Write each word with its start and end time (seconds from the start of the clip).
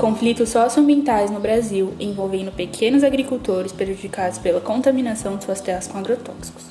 conflitos 0.00 0.48
socioambientais 0.48 1.30
no 1.30 1.38
Brasil 1.38 1.92
envolvendo 2.00 2.50
pequenos 2.50 3.04
agricultores 3.04 3.70
prejudicados 3.70 4.38
pela 4.38 4.58
contaminação 4.58 5.36
de 5.36 5.44
suas 5.44 5.60
terras 5.60 5.86
com 5.86 5.98
agrotóxicos. 5.98 6.64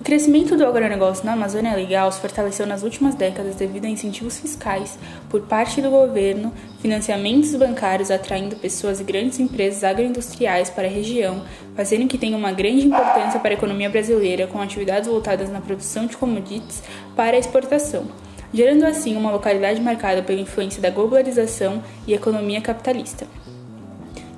O 0.00 0.02
crescimento 0.02 0.56
do 0.56 0.64
agronegócio 0.64 1.26
na 1.26 1.34
Amazônia 1.34 1.74
Legal 1.74 2.10
se 2.10 2.18
fortaleceu 2.18 2.66
nas 2.66 2.82
últimas 2.82 3.14
décadas 3.14 3.56
devido 3.56 3.84
a 3.84 3.90
incentivos 3.90 4.38
fiscais 4.38 4.98
por 5.28 5.42
parte 5.42 5.82
do 5.82 5.90
governo, 5.90 6.50
financiamentos 6.80 7.54
bancários 7.54 8.10
atraindo 8.10 8.56
pessoas 8.56 9.00
e 9.00 9.04
grandes 9.04 9.38
empresas 9.38 9.84
agroindustriais 9.84 10.70
para 10.70 10.86
a 10.86 10.90
região, 10.90 11.42
fazendo 11.74 12.08
que 12.08 12.16
tenha 12.16 12.38
uma 12.38 12.52
grande 12.52 12.86
importância 12.86 13.38
para 13.38 13.50
a 13.50 13.54
economia 13.58 13.90
brasileira, 13.90 14.46
com 14.46 14.62
atividades 14.62 15.10
voltadas 15.10 15.50
na 15.50 15.60
produção 15.60 16.06
de 16.06 16.16
commodities 16.16 16.82
para 17.14 17.36
exportação 17.36 18.06
gerando 18.56 18.84
assim 18.84 19.14
uma 19.18 19.30
localidade 19.30 19.82
marcada 19.82 20.22
pela 20.22 20.40
influência 20.40 20.80
da 20.80 20.88
globalização 20.88 21.82
e 22.06 22.14
economia 22.14 22.62
capitalista. 22.62 23.26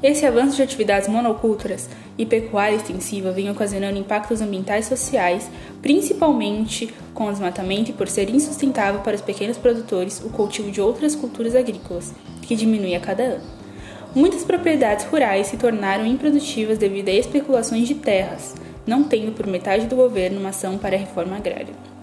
Esse 0.02 0.26
avanço 0.26 0.56
de 0.56 0.62
atividades 0.62 1.08
monoculturas 1.08 1.88
e 2.18 2.26
pecuária 2.26 2.74
extensiva 2.74 3.30
vem 3.30 3.48
ocasionando 3.48 3.96
impactos 3.96 4.40
ambientais 4.40 4.86
e 4.86 4.88
sociais, 4.88 5.48
principalmente 5.80 6.92
com 7.14 7.26
o 7.26 7.30
desmatamento 7.30 7.92
e 7.92 7.94
por 7.94 8.08
ser 8.08 8.28
insustentável 8.28 9.02
para 9.02 9.14
os 9.14 9.22
pequenos 9.22 9.56
produtores 9.56 10.20
o 10.24 10.30
cultivo 10.30 10.68
de 10.72 10.80
outras 10.80 11.14
culturas 11.14 11.54
agrícolas, 11.54 12.12
que 12.42 12.56
diminui 12.56 12.96
a 12.96 13.00
cada 13.00 13.22
ano. 13.22 13.44
Muitas 14.16 14.42
propriedades 14.42 15.04
rurais 15.04 15.46
se 15.46 15.56
tornaram 15.56 16.04
improdutivas 16.04 16.76
devido 16.76 17.08
a 17.08 17.12
especulações 17.12 17.86
de 17.86 17.94
terras, 17.94 18.56
não 18.84 19.04
tendo 19.04 19.30
por 19.30 19.46
metade 19.46 19.86
do 19.86 19.94
governo 19.94 20.40
uma 20.40 20.48
ação 20.48 20.76
para 20.76 20.96
a 20.96 20.98
reforma 20.98 21.36
agrária. 21.36 21.97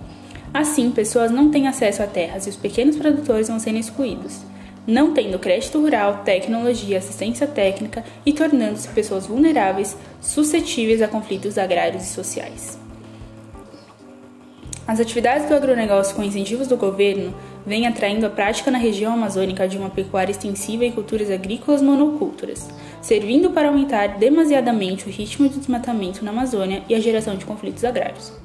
Assim, 0.55 0.89
pessoas 0.89 1.31
não 1.31 1.51
têm 1.51 1.67
acesso 1.67 2.01
a 2.01 2.07
terras 2.07 2.47
e 2.47 2.49
os 2.49 2.55
pequenos 2.55 2.95
produtores 2.95 3.49
vão 3.49 3.59
sendo 3.59 3.77
excluídos, 3.77 4.39
não 4.87 5.13
tendo 5.13 5.37
crédito 5.37 5.81
rural, 5.81 6.21
tecnologia, 6.23 6.97
assistência 6.97 7.45
técnica 7.45 8.05
e 8.25 8.31
tornando-se 8.31 8.87
pessoas 8.87 9.27
vulneráveis, 9.27 9.97
suscetíveis 10.21 11.01
a 11.01 11.09
conflitos 11.09 11.57
agrários 11.57 12.03
e 12.03 12.07
sociais. 12.07 12.79
As 14.87 15.01
atividades 15.01 15.49
do 15.49 15.55
agronegócio 15.55 16.15
com 16.15 16.23
incentivos 16.23 16.69
do 16.69 16.77
governo 16.77 17.35
vêm 17.65 17.85
atraindo 17.85 18.25
a 18.25 18.29
prática 18.29 18.71
na 18.71 18.77
região 18.77 19.13
amazônica 19.13 19.67
de 19.67 19.77
uma 19.77 19.89
pecuária 19.89 20.31
extensiva 20.31 20.85
e 20.85 20.91
culturas 20.93 21.29
agrícolas 21.29 21.81
monoculturas, 21.81 22.69
servindo 23.01 23.49
para 23.49 23.67
aumentar 23.67 24.17
demasiadamente 24.19 25.05
o 25.05 25.11
ritmo 25.11 25.49
de 25.49 25.59
desmatamento 25.59 26.23
na 26.23 26.31
Amazônia 26.31 26.81
e 26.87 26.95
a 26.95 26.99
geração 27.01 27.35
de 27.35 27.43
conflitos 27.43 27.83
agrários. 27.83 28.44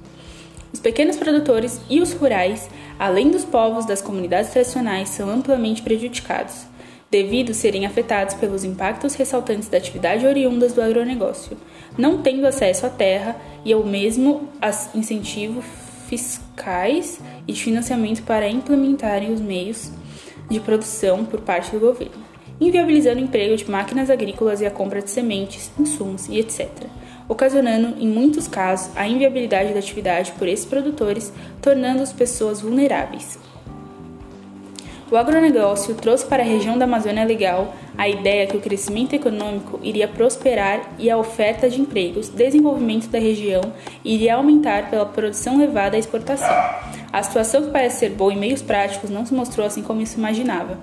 Os 0.73 0.79
pequenos 0.79 1.17
produtores 1.17 1.81
e 1.91 2.01
os 2.01 2.13
rurais, 2.13 2.71
além 2.99 3.31
dos 3.31 3.45
povos 3.45 3.85
das 3.87 4.01
comunidades 4.01 4.53
tradicionais, 4.53 5.09
são 5.09 5.29
amplamente 5.29 5.83
prejudicados, 5.83 6.65
devido 7.11 7.53
serem 7.53 7.87
afetados 7.87 8.35
pelos 8.35 8.63
impactos 8.63 9.15
resultantes 9.15 9.69
da 9.69 9.79
atividade 9.79 10.25
oriundas 10.25 10.73
do 10.73 10.81
agronegócio, 10.81 11.57
não 11.99 12.23
tendo 12.23 12.47
acesso 12.47 12.87
à 12.87 12.89
terra 12.89 13.37
e 13.65 13.73
ao 13.73 13.85
mesmo 13.85 14.49
incentivos 14.95 15.65
fiscais 16.09 17.21
e 17.49 17.53
de 17.53 17.63
financiamento 17.63 18.23
para 18.23 18.49
implementarem 18.49 19.33
os 19.33 19.41
meios 19.41 19.91
de 20.49 20.61
produção 20.61 21.25
por 21.25 21.41
parte 21.41 21.73
do 21.73 21.81
governo, 21.81 22.25
inviabilizando 22.61 23.21
o 23.21 23.25
emprego 23.25 23.57
de 23.57 23.69
máquinas 23.69 24.09
agrícolas 24.09 24.61
e 24.61 24.67
a 24.67 24.71
compra 24.71 25.03
de 25.03 25.11
sementes, 25.11 25.71
insumos 25.79 26.29
e 26.29 26.39
etc 26.39 26.69
ocasionando, 27.31 27.95
em 28.01 28.09
muitos 28.09 28.49
casos, 28.49 28.91
a 28.97 29.07
inviabilidade 29.07 29.73
da 29.73 29.79
atividade 29.79 30.33
por 30.33 30.49
esses 30.49 30.67
produtores, 30.67 31.33
tornando-os 31.63 32.13
pessoas 32.13 32.61
vulneráveis. 32.61 33.39
O 35.09 35.17
agronegócio 35.17 35.95
trouxe 35.95 36.25
para 36.25 36.43
a 36.43 36.47
região 36.47 36.77
da 36.77 36.87
Amazônia 36.87 37.25
Legal 37.25 37.75
a 37.97 38.09
ideia 38.09 38.49
que 38.49 38.57
o 38.57 38.61
crescimento 38.61 39.13
econômico 39.13 39.79
iria 39.83 40.09
prosperar 40.09 40.83
e 40.99 41.09
a 41.09 41.17
oferta 41.17 41.71
de 41.71 41.81
empregos, 41.81 42.29
desenvolvimento 42.29 43.09
da 43.09 43.19
região 43.19 43.73
iria 44.05 44.35
aumentar 44.35 44.91
pela 44.91 45.07
produção 45.07 45.57
levada 45.57 45.97
à 45.97 46.01
exportação. 46.01 46.57
A 47.13 47.23
situação 47.23 47.63
que 47.63 47.71
parece 47.71 48.01
ser 48.01 48.11
boa 48.11 48.33
em 48.33 48.39
meios 48.39 48.63
práticos 48.63 49.11
não 49.11 49.25
se 49.25 49.35
mostrou 49.35 49.67
assim 49.67 49.83
como 49.83 50.05
se 50.05 50.19
imaginava. 50.19 50.79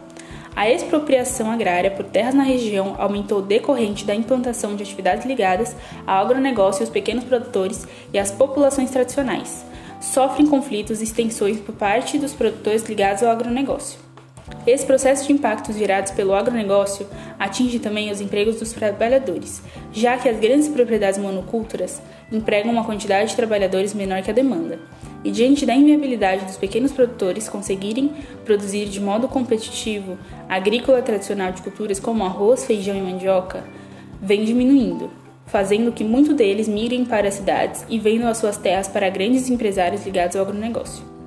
A 0.58 0.68
expropriação 0.72 1.52
agrária 1.52 1.92
por 1.92 2.04
terras 2.04 2.34
na 2.34 2.42
região 2.42 2.96
aumentou 2.98 3.44
decorrente 3.44 4.04
da 4.04 4.16
implantação 4.16 4.76
de 4.76 4.82
atividades 4.82 5.24
ligadas 5.24 5.76
ao 6.08 6.26
agronegócio 6.26 6.82
e 6.82 6.84
aos 6.86 6.90
pequenos 6.90 7.26
produtores 7.26 7.88
e 8.12 8.18
às 8.18 8.32
populações 8.32 8.90
tradicionais. 8.90 9.64
Sofrem 10.02 10.48
conflitos 10.48 11.00
e 11.00 11.04
extensões 11.04 11.60
por 11.60 11.76
parte 11.76 12.18
dos 12.18 12.34
produtores 12.34 12.90
ligados 12.90 13.22
ao 13.22 13.30
agronegócio. 13.30 14.00
Esse 14.66 14.84
processo 14.84 15.28
de 15.28 15.34
impactos 15.34 15.78
gerados 15.78 16.12
pelo 16.14 16.34
agronegócio 16.34 17.06
atinge 17.38 17.78
também 17.78 18.10
os 18.10 18.20
empregos 18.20 18.56
dos 18.56 18.74
trabalhadores, 18.74 19.62
já 19.94 20.18
que 20.18 20.28
as 20.28 20.40
grandes 20.40 20.70
propriedades 20.70 21.20
monoculturas 21.20 22.02
empregam 22.32 22.72
uma 22.72 22.84
quantidade 22.84 23.30
de 23.30 23.36
trabalhadores 23.36 23.94
menor 23.94 24.24
que 24.24 24.32
a 24.32 24.34
demanda 24.34 24.80
e 25.24 25.32
diante 25.32 25.66
da 25.66 25.74
inviabilidade 25.74 26.46
dos 26.46 26.58
pequenos 26.58 26.92
produtores 26.92 27.50
conseguirem 27.50 28.12
produzir 28.46 28.86
de 28.86 29.00
modo 29.00 29.28
competitivo 29.28 30.18
agrícola 30.48 31.02
tradicional 31.02 31.52
de 31.52 31.62
culturas 31.62 32.00
como 32.00 32.24
arroz, 32.24 32.66
feijão 32.66 32.96
e 32.96 33.02
mandioca, 33.02 33.64
vem 34.22 34.46
diminuindo, 34.46 35.10
fazendo 35.46 35.92
que 35.92 36.04
muitos 36.04 36.36
deles 36.36 36.68
migrem 36.68 37.06
para 37.06 37.28
as 37.28 37.36
cidades 37.36 37.86
e 37.90 38.00
vendam 38.00 38.28
as 38.28 38.38
suas 38.38 38.58
terras 38.58 38.88
para 38.88 39.10
grandes 39.10 39.50
empresários 39.50 40.06
ligados 40.06 40.36
ao 40.36 40.44
agronegócio. 40.44 41.18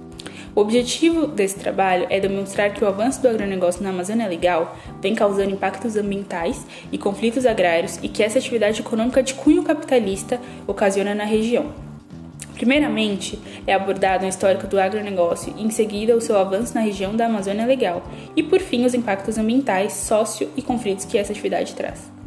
O 0.54 0.60
objetivo 0.60 1.28
desse 1.28 1.58
trabalho 1.58 2.06
é 2.10 2.18
demonstrar 2.18 2.74
que 2.74 2.82
o 2.82 2.88
avanço 2.88 3.22
do 3.22 3.28
agronegócio 3.28 3.82
na 3.84 3.90
Amazônia 3.90 4.26
Legal 4.26 4.76
vem 5.00 5.14
causando 5.14 5.52
impactos 5.52 5.96
ambientais 5.96 6.66
e 6.90 6.98
conflitos 6.98 7.46
agrários 7.46 8.00
e 8.02 8.08
que 8.08 8.22
essa 8.22 8.38
atividade 8.38 8.80
econômica 8.80 9.22
de 9.22 9.34
cunho 9.34 9.62
capitalista 9.62 10.40
ocasiona 10.66 11.14
na 11.14 11.24
região. 11.24 11.89
Primeiramente, 12.60 13.38
é 13.66 13.72
abordado 13.72 14.26
o 14.26 14.28
histórico 14.28 14.66
do 14.66 14.78
agronegócio 14.78 15.54
em 15.56 15.70
seguida 15.70 16.14
o 16.14 16.20
seu 16.20 16.36
avanço 16.36 16.74
na 16.74 16.82
região 16.82 17.16
da 17.16 17.24
Amazônia 17.24 17.64
Legal 17.64 18.02
e, 18.36 18.42
por 18.42 18.60
fim, 18.60 18.84
os 18.84 18.92
impactos 18.92 19.38
ambientais, 19.38 19.94
sócio 19.94 20.50
e 20.54 20.60
conflitos 20.60 21.06
que 21.06 21.16
essa 21.16 21.32
atividade 21.32 21.74
traz. 21.74 22.19